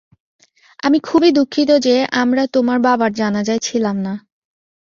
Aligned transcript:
আমি 0.83 0.97
খুবই 0.99 1.29
দুঃখিত 1.31 1.69
যে 1.79 1.95
আমরা 2.13 2.43
তোমার 2.47 2.79
বাবার 2.79 3.11
জানাজায় 3.13 3.59
ছিলাম 3.59 3.95
না। 3.97 4.13